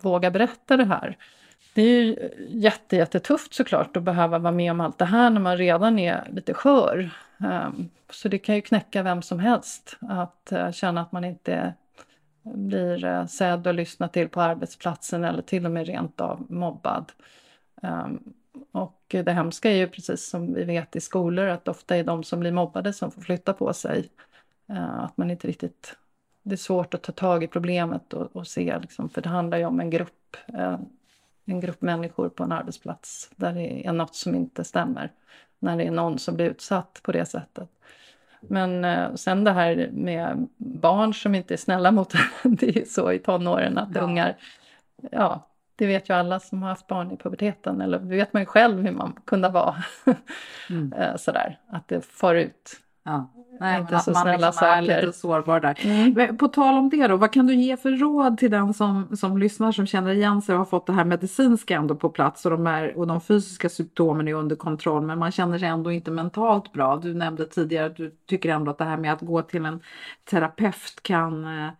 [0.00, 1.16] vågar berätta det här.
[1.74, 5.40] Det är ju jätte, jättetufft såklart att behöva vara med om allt det här när
[5.40, 7.10] man redan är lite skör.
[7.38, 11.74] Ehm, så det kan ju knäcka vem som helst att eh, känna att man inte
[12.42, 17.12] blir eh, sedd och lyssnad till på arbetsplatsen eller till och med rent av mobbad.
[17.82, 18.32] Ehm,
[18.72, 22.24] och det hemska är ju precis som vi vet i skolor att ofta är de
[22.24, 24.08] som blir mobbade som får flytta på sig.
[24.68, 25.96] Ehm, att man inte riktigt...
[26.42, 29.58] Det är svårt att ta tag i problemet och, och se, liksom, för det handlar
[29.58, 30.78] ju om en grupp, eh,
[31.44, 35.12] en grupp människor på en arbetsplats där det är något som inte stämmer
[35.58, 37.68] när det är någon som blir utsatt på det sättet.
[38.40, 43.12] Men eh, sen det här med barn som inte är snälla mot det är så
[43.12, 44.00] i tonåren att ja.
[44.00, 44.36] ungar,
[45.10, 48.42] ja, det vet ju alla som har haft barn i puberteten, eller det vet man
[48.42, 49.76] ju själv hur man kunde vara.
[50.70, 50.92] Mm.
[50.96, 52.70] Eh, sådär, att det far ut.
[53.04, 53.28] Ja.
[53.60, 54.90] Nej, inte så man snälla liksom saker.
[54.90, 55.78] är lite sårbar där.
[55.84, 56.36] Mm.
[56.36, 59.38] På tal om det då, vad kan du ge för råd till den som, som
[59.38, 62.50] lyssnar som känner igen sig och har fått det här medicinska ändå på plats och
[62.50, 66.10] de, är, och de fysiska symptomen är under kontroll men man känner sig ändå inte
[66.10, 66.96] mentalt bra.
[66.96, 69.80] Du nämnde tidigare att du tycker ändå att det här med att gå till en
[70.30, 71.70] terapeut kan eh,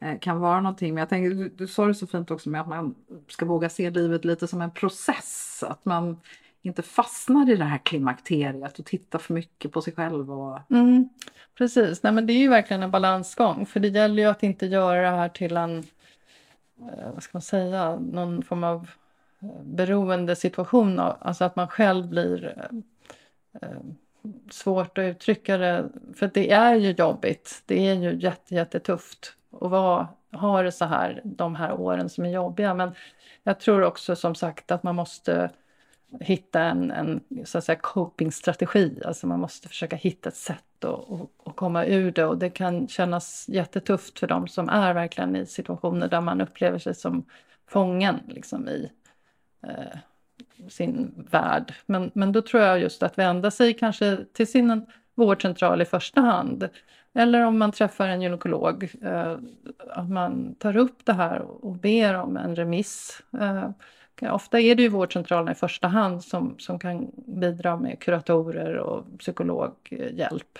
[0.00, 0.94] eh, kan vara någonting.
[0.94, 2.94] Men jag tänker, du, du sa det så fint också med att man
[3.28, 5.64] ska våga se livet lite som en process.
[5.68, 6.16] Att man
[6.62, 10.32] inte fastnar i det här klimakteriet och tittar för mycket på sig själv.
[10.32, 10.58] Och...
[10.70, 11.08] Mm,
[11.58, 14.66] precis, Nej, men det är ju verkligen en balansgång för det gäller ju att inte
[14.66, 15.78] göra det här till en,
[16.78, 18.90] eh, vad ska man säga, någon form av
[19.42, 23.78] eh, beroendesituation, alltså att man själv blir eh, eh
[24.50, 27.62] svårt att uttrycka det, för det är ju jobbigt.
[27.66, 32.24] Det är ju jätte, jättetufft att vara, ha det så här de här åren som
[32.24, 32.74] är jobbiga.
[32.74, 32.94] Men
[33.42, 35.50] jag tror också som sagt att man måste
[36.20, 39.02] hitta en, en så att säga, copingstrategi.
[39.04, 42.24] Alltså man måste försöka hitta ett sätt att, att, att, komma ur det.
[42.24, 46.78] Och det kan kännas jättetufft för dem som är verkligen i situationer där man upplever
[46.78, 47.24] sig som
[47.68, 48.90] fången liksom, i
[49.62, 49.98] eh,
[50.68, 51.74] sin värld.
[51.86, 56.20] Men, men då tror jag just att vända sig kanske till sin vårdcentral i första
[56.20, 56.68] hand.
[57.14, 59.36] Eller om man träffar en gynekolog, eh,
[59.88, 63.22] att man tar upp det här och ber om en remiss.
[63.40, 63.70] Eh,
[64.34, 69.04] ofta är det ju vårdcentralerna i första hand som, som kan bidra med kuratorer och
[69.18, 70.58] psykologhjälp.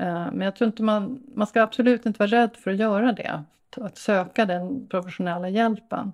[0.00, 3.12] Eh, men jag tror inte man, man ska absolut inte vara rädd för att göra
[3.12, 3.44] det,
[3.76, 6.12] att söka den professionella hjälpen.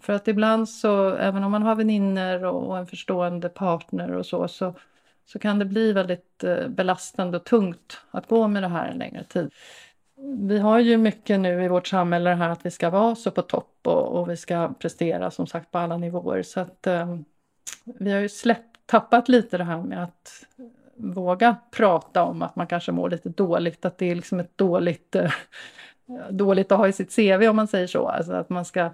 [0.00, 4.48] För att ibland så, även om man har vänner och en förstående partner och så,
[4.48, 4.74] så,
[5.26, 8.98] så kan det bli väldigt eh, belastande och tungt att gå med det här en
[8.98, 9.50] längre tid.
[10.38, 13.30] Vi har ju mycket nu i vårt samhälle det här att vi ska vara så
[13.30, 16.42] på topp och, och vi ska prestera som sagt på alla nivåer.
[16.42, 17.16] Så att eh,
[17.84, 20.46] vi har ju släppt, tappat lite det här med att
[20.96, 25.16] våga prata om att man kanske mår lite dåligt, att det är liksom ett dåligt,
[25.16, 25.32] eh,
[26.30, 28.08] dåligt att ha i sitt CV om man säger så.
[28.08, 28.90] Alltså att man ska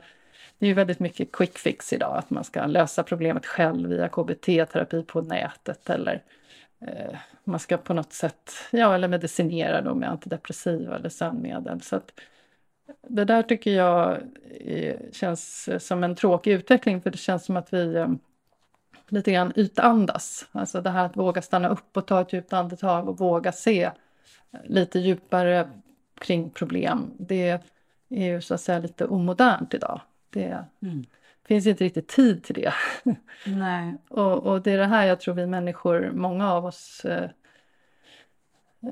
[0.60, 4.08] det är ju väldigt mycket quick fix idag, att man ska lösa problemet själv via
[4.08, 6.22] KBT-terapi på nätet eller
[6.80, 11.80] eh, man ska på något sätt, ja eller medicinera då med antidepressiva eller sömnmedel.
[11.80, 12.12] Så att,
[13.08, 14.18] det där tycker jag
[14.60, 18.08] är, känns som en tråkig utveckling för det känns som att vi eh,
[19.08, 20.48] lite grann ytandas.
[20.52, 23.82] Alltså det här att våga stanna upp och ta ett djupt andetag och våga se
[23.84, 23.92] eh,
[24.64, 25.70] lite djupare
[26.20, 27.10] kring problem.
[27.18, 27.60] Det
[28.08, 30.00] är ju så att säga lite omodernt idag.
[30.30, 31.04] Det mm.
[31.46, 32.72] finns inte riktigt tid till det.
[33.46, 33.94] Nej.
[34.08, 37.30] och, och, det är det här jag tror vi människor, många av oss eh,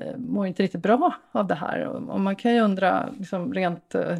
[0.01, 1.85] eh, mår inte riktigt bra av det här.
[1.85, 4.17] Och, och man kan ju undra liksom rent eh,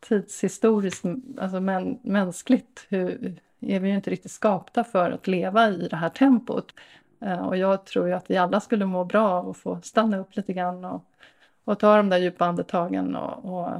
[0.00, 1.04] tidshistoriskt,
[1.38, 5.96] alltså men, mänskligt, hur, är vi ju inte riktigt skapta för att leva i det
[5.96, 6.74] här tempot.
[7.20, 10.18] Eh, och jag tror ju att vi alla skulle må bra av att få stanna
[10.18, 11.04] upp lite grann och,
[11.64, 13.70] och ta de där djupa andetagen och, och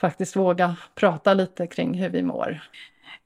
[0.00, 2.60] faktiskt våga prata lite kring hur vi mår.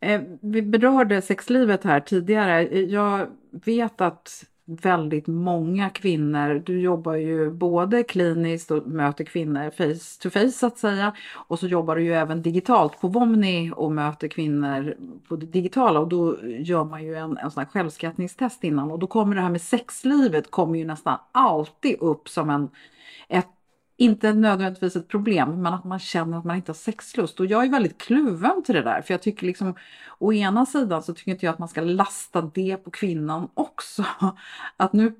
[0.00, 2.66] Eh, vi berörde sexlivet här tidigare.
[2.66, 9.70] Eh, jag vet att väldigt många kvinnor, du jobbar ju både kliniskt och möter kvinnor
[9.70, 13.72] face to face så att säga och så jobbar du ju även digitalt på Vomni
[13.76, 14.96] och möter kvinnor
[15.28, 18.98] på det digitala och då gör man ju en, en sån här självskattningstest innan och
[18.98, 22.68] då kommer det här med sexlivet kommer ju nästan alltid upp som en,
[23.28, 23.48] ett
[23.96, 27.40] inte nödvändigtvis ett problem, men att man känner att man inte har sexlust.
[27.40, 29.74] Och jag är väldigt kluven till det där, för jag tycker liksom
[30.18, 34.04] å ena sidan så tycker inte jag att man ska lasta det på kvinnan också.
[34.76, 35.14] Att nu,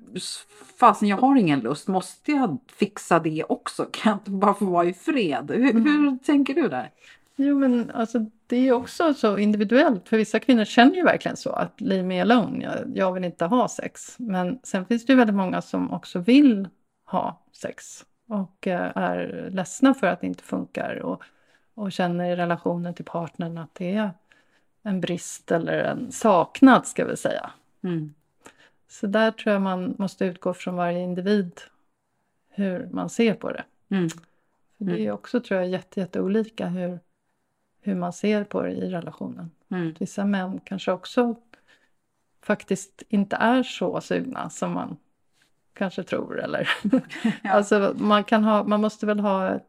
[0.79, 3.85] fasen jag har ingen lust, måste jag fixa det också?
[3.91, 5.51] Kan jag inte bara få vara i fred?
[5.51, 5.83] Hur, mm.
[5.83, 6.91] hur tänker du där?
[7.35, 11.49] Jo men alltså det är också så individuellt, för vissa kvinnor känner ju verkligen så
[11.49, 14.15] att leave me alone, jag, jag vill inte ha sex.
[14.19, 16.67] Men sen finns det ju väldigt många som också vill
[17.05, 21.23] ha sex och eh, är ledsna för att det inte funkar och,
[21.73, 24.11] och känner i relationen till partnern att det är
[24.83, 27.51] en brist eller en saknad ska vi säga.
[27.83, 28.13] Mm.
[28.87, 31.61] Så där tror jag man måste utgå från varje individ
[32.49, 33.63] hur man ser på det.
[33.89, 34.09] Mm.
[34.09, 35.13] För det är mm.
[35.13, 36.99] också tror jag jätte, jätteolika hur,
[37.81, 39.51] hur man ser på det i relationen.
[39.69, 39.95] Mm.
[39.99, 41.35] Vissa män kanske också
[42.41, 44.97] faktiskt inte är så sugna som man
[45.75, 46.39] kanske tror.
[46.39, 46.69] Eller.
[47.43, 47.51] ja.
[47.51, 49.59] alltså, man, kan ha, man måste väl ha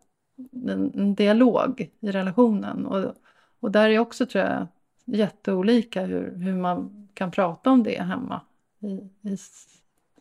[0.52, 2.86] en, en, dialog i relationen.
[2.86, 3.14] Och,
[3.60, 4.66] och där är också tror jag
[5.04, 8.40] jätteolika hur, hur man kan prata om det hemma
[8.80, 8.92] i,
[9.30, 9.36] i,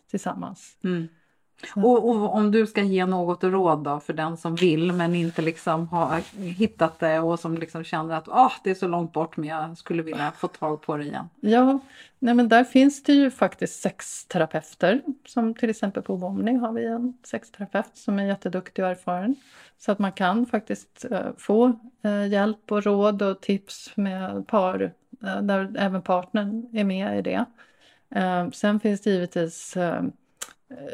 [0.09, 0.77] tillsammans.
[0.83, 1.07] Mm.
[1.75, 5.41] Och, och, om du ska ge något råd då för den som vill men inte
[5.41, 9.37] liksom har hittat det och som liksom känner att oh, det är så långt bort
[9.37, 11.29] men jag skulle vilja få tag på det igen.
[11.39, 11.79] Ja,
[12.19, 15.01] nej men där finns det ju faktiskt sexterapeuter.
[15.25, 19.35] Som till exempel på Vomni har vi en sexterapeut som är jätteduktig och erfaren.
[19.77, 24.81] Så att man kan faktiskt uh, få uh, hjälp och råd och tips med par
[25.23, 27.45] uh, där även partnern är med i det.
[28.53, 30.01] sen finns det givetvis Eh,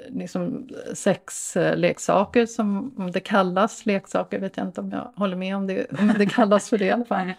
[0.08, 5.68] liksom sexleksaker som om det kallas leksaker, vet jag inte om jag håller med om
[5.68, 7.34] det, men det kallas för det i alla fall.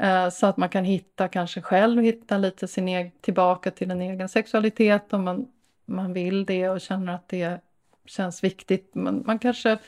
[0.00, 4.00] Eh, så att man kan hitta kanske själv, hitta lite sin egen, tillbaka till en
[4.00, 5.46] egen sexualitet om man,
[5.86, 7.60] man vill det och känner att det
[8.06, 8.94] känns viktigt.
[8.94, 9.78] Man, man kanske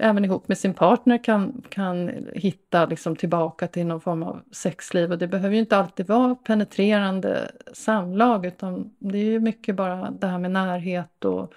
[0.00, 5.12] även ihop med sin partner kan, kan hitta liksom tillbaka till någon form av sexliv.
[5.12, 10.10] Och det behöver ju inte alltid vara penetrerande samlag utan det är ju mycket bara
[10.10, 11.52] det här med närhet och,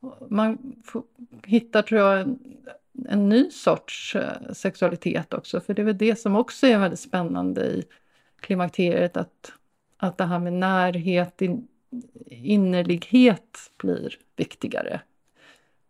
[0.00, 1.02] och man får,
[1.46, 2.38] hittar, tror jag, en,
[3.08, 5.60] en ny sorts eh, sexualitet också.
[5.60, 7.84] För det är väl det som också är väldigt spännande i
[8.40, 9.52] klimakteriet att,
[9.96, 11.68] att det här med närhet, in,
[12.26, 15.00] innerlighet blir viktigare.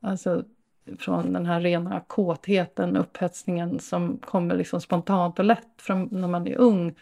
[0.00, 0.44] Alltså
[0.98, 6.46] från den här rena kåtheten, upphetsningen som kommer liksom spontant och lätt från när man
[6.46, 6.94] är ung.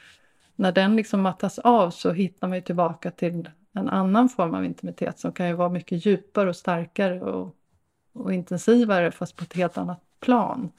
[0.57, 5.19] När den liksom mattas av så hittar man tillbaka till en annan form av intimitet
[5.19, 7.55] som kan ju vara mycket djupare och starkare och,
[8.13, 10.73] och intensivare fast på ett helt annat plan.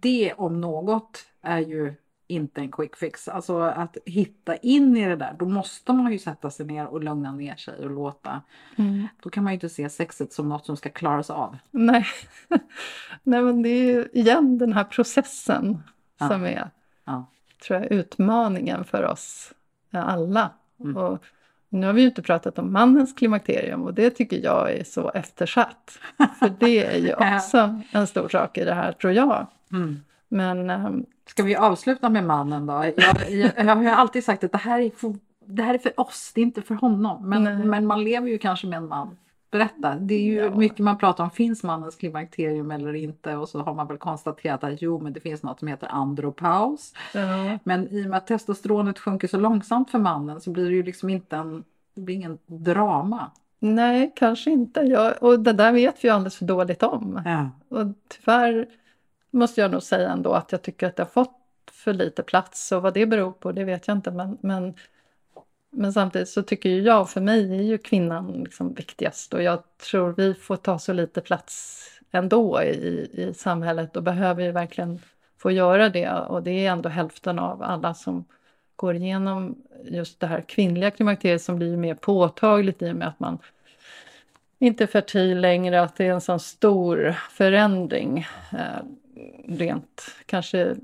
[0.00, 1.94] Det om något är ju
[2.28, 3.28] inte en quick fix.
[3.28, 7.04] Alltså att hitta in i det där, då måste man ju sätta sig ner och
[7.04, 8.42] lugna ner sig och låta.
[8.76, 9.08] Mm.
[9.22, 11.56] Då kan man ju inte se sexet som något som ska klaras av.
[11.70, 12.06] Nej,
[13.22, 15.82] Nej men det är ju igen den här processen
[16.18, 16.28] ja.
[16.28, 16.70] som är,
[17.04, 17.26] ja.
[17.66, 19.52] tror jag, utmaningen för oss
[19.92, 20.50] alla.
[20.80, 20.96] Mm.
[20.96, 21.24] Och
[21.68, 25.10] nu har vi ju inte pratat om mannens klimakterium och det tycker jag är så
[25.10, 25.98] eftersatt.
[26.38, 29.46] För det är ju också en stor sak i det här, tror jag.
[29.72, 30.00] Mm.
[30.28, 32.72] Men ehm, Ska vi avsluta med mannen då?
[32.72, 35.14] Jag, jag, jag har alltid sagt att det här, är för,
[35.46, 37.28] det här är för oss, det är inte för honom.
[37.28, 39.16] Men, men man lever ju kanske med en man.
[39.50, 40.54] Berätta, det är ju ja.
[40.54, 43.36] mycket man pratar om, finns mannens klimakterium eller inte?
[43.36, 46.94] Och så har man väl konstaterat att jo, men det finns något som heter andropaus.
[47.14, 47.58] Ja.
[47.64, 50.82] Men i och med att testosteronet sjunker så långsamt för mannen så blir det ju
[50.82, 51.64] liksom inte en,
[51.94, 53.30] det blir ingen drama.
[53.58, 54.80] Nej, kanske inte.
[54.80, 57.22] Jag, och det där vet vi ju alldeles för dåligt om.
[57.24, 57.50] Ja.
[57.78, 58.66] Och tyvärr
[59.30, 61.38] måste jag nog säga ändå att jag tycker att det har fått
[61.72, 62.72] för lite plats.
[62.72, 64.10] Och vad det beror på det vet jag inte.
[64.10, 64.74] Men, men,
[65.70, 69.34] men samtidigt så tycker ju jag, för mig är ju kvinnan liksom viktigast.
[69.34, 73.96] Och jag tror vi får ta så lite plats ändå i, i samhället.
[73.96, 75.00] Och behöver ju verkligen
[75.38, 76.10] få göra det.
[76.10, 78.24] Och det är ändå hälften av alla som
[78.76, 83.20] går igenom just det här kvinnliga klimakteriet som blir mer påtagligt i och med att
[83.20, 83.38] man
[84.58, 88.26] inte är fertil längre, att det är en sån stor förändring.
[88.52, 88.82] Eh,
[89.46, 90.76] Rent kanske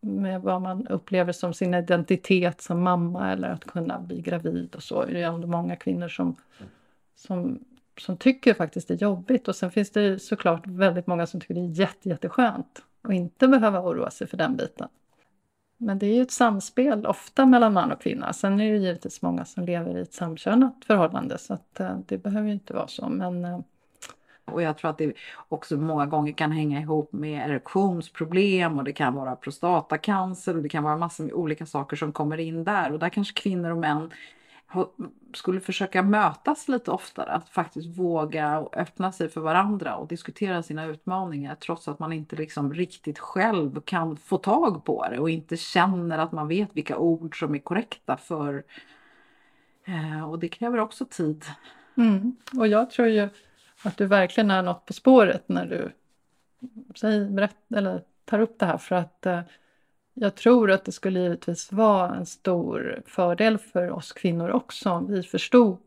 [0.00, 4.82] med vad man upplever som sin identitet som mamma eller att kunna bli gravid och
[4.82, 5.04] så.
[5.04, 6.36] Det är ändå många kvinnor som,
[7.14, 7.64] som,
[7.98, 11.54] som tycker faktiskt det är jobbigt och sen finns det såklart väldigt många som tycker
[11.54, 14.88] det är jätte, jätteskönt att inte behöva oroa sig för den biten.
[15.78, 18.32] Men det är ju ett samspel ofta mellan man och kvinna.
[18.32, 22.18] Sen är det givetvis många som lever i ett samkönat förhållande så att eh, det
[22.18, 23.08] behöver ju inte vara så.
[23.08, 23.60] Men eh,
[24.46, 25.12] och jag tror att det
[25.48, 30.68] också många gånger kan hänga ihop med erektionsproblem och det kan vara prostatacancer och det
[30.68, 32.92] kan vara massor med olika saker som kommer in där.
[32.92, 34.10] Och där kanske kvinnor och män
[35.34, 40.62] skulle försöka mötas lite oftare, att faktiskt våga och öppna sig för varandra och diskutera
[40.62, 45.30] sina utmaningar trots att man inte liksom riktigt själv kan få tag på det och
[45.30, 48.64] inte känner att man vet vilka ord som är korrekta för
[49.84, 51.44] eh, och det kräver också tid.
[51.96, 52.36] Mm.
[52.58, 53.28] Och jag tror ju
[53.86, 55.92] att du verkligen är något på spåret när du
[56.94, 59.40] säger, berätt, eller tar upp det här för att eh,
[60.14, 65.06] jag tror att det skulle givetvis vara en stor fördel för oss kvinnor också om
[65.06, 65.78] vi förstod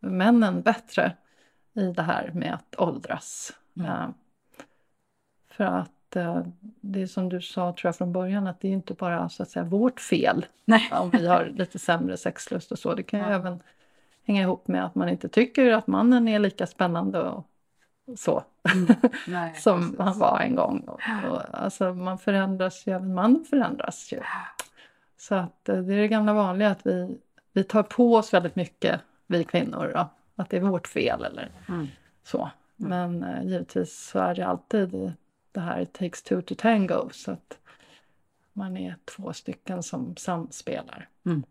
[0.00, 1.16] männen bättre
[1.74, 3.52] i det här med att åldras.
[3.76, 3.90] Mm.
[3.90, 4.08] Uh,
[5.50, 6.46] för att uh,
[6.80, 9.42] det är som du sa tror jag från början att det är inte bara så
[9.42, 10.90] att säga vårt fel Nej.
[10.92, 12.94] om vi har lite sämre sexlust och så.
[12.94, 13.32] Det kan ju ja.
[13.32, 13.60] även
[14.24, 17.46] hänga ihop med att man inte tycker att mannen är lika spännande och
[18.16, 18.44] så
[18.74, 18.86] mm.
[19.26, 19.98] Nej, som precis.
[19.98, 20.80] han var en gång.
[20.80, 21.00] Och,
[21.30, 24.20] och, alltså man förändras ju, även mannen förändras ju.
[25.16, 27.18] Så att eh, det är det gamla vanliga att vi,
[27.52, 31.50] vi tar på oss väldigt mycket, vi kvinnor, då, att det är vårt fel eller
[31.68, 31.86] mm.
[32.22, 32.50] så.
[32.80, 33.18] Mm.
[33.18, 35.12] Men eh, givetvis så är det alltid
[35.52, 37.58] det här it takes two to tango så att
[38.52, 41.08] man är två stycken som samspelar.
[41.26, 41.42] Mm.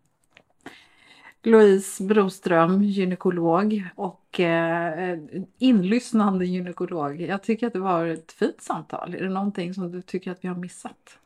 [1.46, 5.18] Louise Broström, gynekolog och eh,
[5.58, 7.20] inlyssnande gynekolog.
[7.20, 9.14] Jag tycker att det var ett fint samtal.
[9.14, 11.18] Är det någonting som du tycker att vi har missat?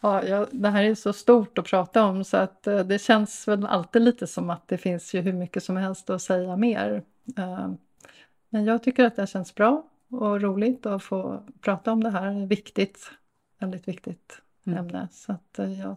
[0.00, 3.48] Ja, ja, det här är så stort att prata om så att eh, det känns
[3.48, 7.02] väl alltid lite som att det finns ju hur mycket som helst att säga mer.
[7.36, 7.70] Eh,
[8.48, 12.46] men jag tycker att det känns bra och roligt att få prata om det här.
[12.46, 13.10] Viktigt,
[13.58, 14.78] väldigt viktigt mm.
[14.78, 15.08] ämne.
[15.12, 15.96] Så att eh, jag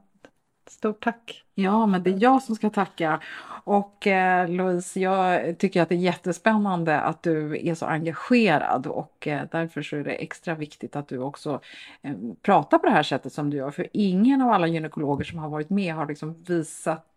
[0.67, 1.43] Stort tack!
[1.55, 3.21] Ja, men det är jag som ska tacka.
[3.63, 9.27] Och eh, Louise, jag tycker att det är jättespännande att du är så engagerad och
[9.27, 11.61] eh, därför så är det extra viktigt att du också
[12.01, 13.71] eh, pratar på det här sättet som du gör.
[13.71, 17.14] För ingen av alla gynekologer som har varit med har liksom visat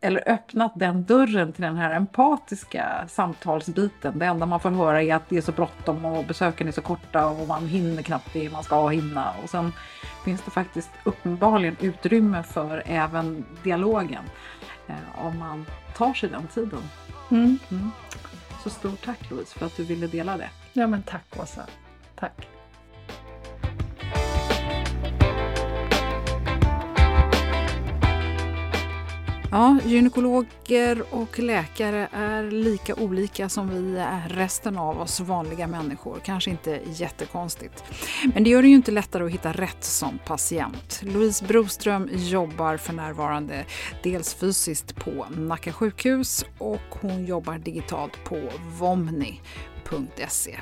[0.00, 4.18] eller öppnat den dörren till den här empatiska samtalsbiten.
[4.18, 6.82] Det enda man får höra är att det är så bråttom och besöken är så
[6.82, 9.34] korta och man hinner knappt det man ska hinna.
[9.42, 9.72] Och sen
[10.24, 14.24] finns det faktiskt uppenbarligen utrymme för även dialogen
[14.86, 16.82] eh, om man tar sig den tiden.
[17.30, 17.58] Mm.
[17.70, 17.90] Mm.
[18.62, 20.50] Så stort tack Louise för att du ville dela det.
[20.72, 21.66] Ja men tack Åsa.
[22.14, 22.57] Tack.
[29.50, 36.20] Ja, gynekologer och läkare är lika olika som vi är resten av oss vanliga människor.
[36.24, 37.84] Kanske inte jättekonstigt.
[38.34, 41.00] Men det gör det ju inte lättare att hitta rätt som patient.
[41.02, 43.64] Louise Broström jobbar för närvarande
[44.02, 48.40] dels fysiskt på Nacka sjukhus och hon jobbar digitalt på
[48.78, 49.40] Vomni
[49.92, 50.58] hjärtat.se.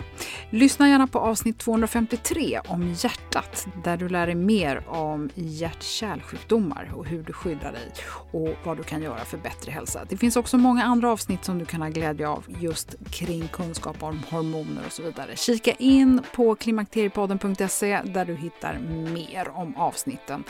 [0.51, 7.07] Lyssna gärna på avsnitt 253 om hjärtat där du lär dig mer om hjärt-kärlsjukdomar och
[7.07, 7.93] hur du skyddar dig
[8.33, 10.05] och vad du kan göra för bättre hälsa.
[10.09, 14.03] Det finns också många andra avsnitt som du kan ha glädje av just kring kunskap
[14.03, 15.37] om hormoner och så vidare.
[15.37, 18.79] Kika in på klimakteriepodden.se där du hittar
[19.15, 20.45] mer om avsnitten.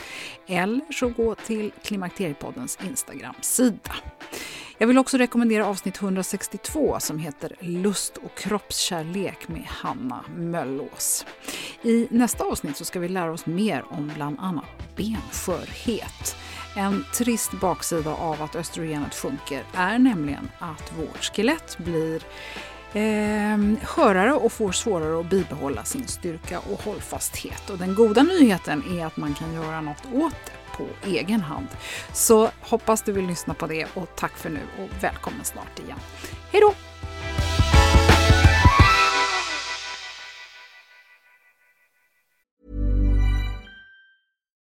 [0.46, 3.92] Eller så gå till Klimakteriepoddens Instagram-sida.
[4.78, 11.26] Jag vill också rekommendera avsnitt 162 som heter Lust och kroppskärlek med Hanna Möllås.
[11.82, 16.36] I nästa avsnitt så ska vi lära oss mer om bland annat benskörhet.
[16.76, 22.22] En trist baksida av att östrogenet sjunker är nämligen att vårt skelett blir
[22.92, 27.70] eh, skörare och får svårare att bibehålla sin styrka och hållfasthet.
[27.70, 31.66] Och den goda nyheten är att man kan göra något åt det på egen hand.
[32.12, 35.98] Så hoppas du vill lyssna på det och tack för nu och välkommen snart igen.
[36.52, 36.72] Hej då!